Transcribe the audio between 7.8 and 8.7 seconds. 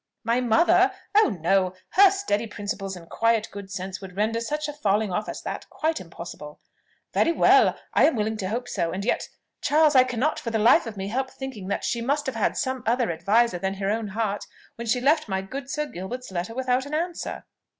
I am willing to hope